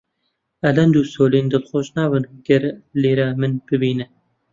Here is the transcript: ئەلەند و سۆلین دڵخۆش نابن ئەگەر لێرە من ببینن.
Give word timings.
ئەلەند 0.65 0.93
و 0.97 1.01
سۆلین 1.13 1.45
دڵخۆش 1.53 1.87
نابن 1.97 2.23
ئەگەر 2.31 2.63
لێرە 3.01 3.27
من 3.39 3.51
ببینن. 3.67 4.09